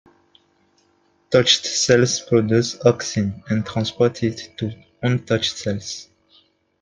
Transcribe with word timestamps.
Touched 1.29 1.63
cells 1.67 2.21
produce 2.21 2.75
auxin 2.87 3.43
and 3.51 3.63
transport 3.63 4.23
it 4.23 4.49
to 4.57 4.71
untouched 5.03 5.55
cells. 5.55 6.07